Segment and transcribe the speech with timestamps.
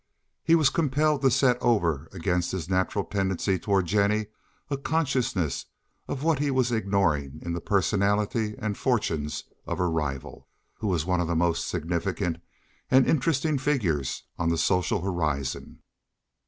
[0.43, 4.25] He was compelled to set over against his natural tendency toward Jennie
[4.71, 5.67] a consciousness
[6.07, 11.05] of what he was ignoring in the personality and fortunes of her rival, who was
[11.05, 12.37] one of the most significant
[12.89, 15.83] and interesting figures on the social horizon.